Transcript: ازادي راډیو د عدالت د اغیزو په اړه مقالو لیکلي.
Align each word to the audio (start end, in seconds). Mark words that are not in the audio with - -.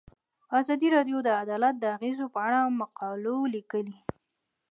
ازادي 0.59 0.87
راډیو 0.95 1.17
د 1.23 1.29
عدالت 1.41 1.75
د 1.79 1.83
اغیزو 1.95 2.25
په 2.33 2.39
اړه 2.47 2.59
مقالو 2.81 3.37
لیکلي. 3.55 3.97